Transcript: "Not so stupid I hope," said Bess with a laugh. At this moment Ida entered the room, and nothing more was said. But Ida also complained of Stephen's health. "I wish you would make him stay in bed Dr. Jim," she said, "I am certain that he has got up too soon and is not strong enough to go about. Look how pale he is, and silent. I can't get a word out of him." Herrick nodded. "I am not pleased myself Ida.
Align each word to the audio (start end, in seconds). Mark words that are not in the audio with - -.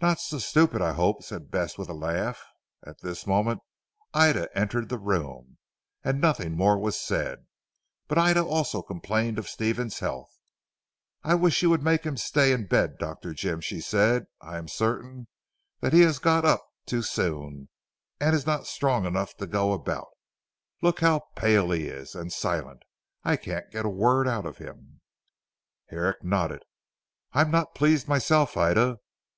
"Not 0.00 0.18
so 0.20 0.38
stupid 0.38 0.80
I 0.80 0.94
hope," 0.94 1.22
said 1.22 1.50
Bess 1.50 1.76
with 1.76 1.90
a 1.90 1.92
laugh. 1.92 2.42
At 2.82 3.02
this 3.02 3.26
moment 3.26 3.60
Ida 4.14 4.48
entered 4.56 4.88
the 4.88 4.98
room, 4.98 5.58
and 6.02 6.18
nothing 6.18 6.52
more 6.56 6.78
was 6.78 6.98
said. 6.98 7.44
But 8.08 8.16
Ida 8.16 8.42
also 8.42 8.80
complained 8.80 9.38
of 9.38 9.50
Stephen's 9.50 9.98
health. 9.98 10.30
"I 11.22 11.34
wish 11.34 11.60
you 11.60 11.68
would 11.68 11.82
make 11.82 12.04
him 12.04 12.16
stay 12.16 12.52
in 12.52 12.68
bed 12.68 12.96
Dr. 12.96 13.34
Jim," 13.34 13.60
she 13.60 13.82
said, 13.82 14.24
"I 14.40 14.56
am 14.56 14.66
certain 14.66 15.28
that 15.80 15.92
he 15.92 16.00
has 16.08 16.18
got 16.18 16.46
up 16.46 16.64
too 16.86 17.02
soon 17.02 17.68
and 18.18 18.34
is 18.34 18.46
not 18.46 18.66
strong 18.66 19.04
enough 19.04 19.36
to 19.36 19.46
go 19.46 19.74
about. 19.74 20.08
Look 20.80 21.00
how 21.00 21.24
pale 21.36 21.70
he 21.70 21.86
is, 21.86 22.14
and 22.14 22.32
silent. 22.32 22.82
I 23.24 23.36
can't 23.36 23.70
get 23.70 23.84
a 23.84 23.90
word 23.90 24.26
out 24.26 24.46
of 24.46 24.56
him." 24.56 25.02
Herrick 25.90 26.24
nodded. 26.24 26.62
"I 27.34 27.42
am 27.42 27.50
not 27.50 27.74
pleased 27.74 28.08
myself 28.08 28.56
Ida. 28.56 29.00